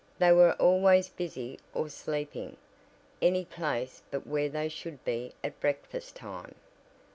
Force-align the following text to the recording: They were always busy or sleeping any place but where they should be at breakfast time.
They 0.17 0.31
were 0.31 0.53
always 0.53 1.09
busy 1.09 1.59
or 1.75 1.87
sleeping 1.87 2.57
any 3.21 3.45
place 3.45 4.01
but 4.09 4.25
where 4.25 4.49
they 4.49 4.67
should 4.67 5.05
be 5.05 5.35
at 5.43 5.59
breakfast 5.59 6.15
time. 6.15 6.55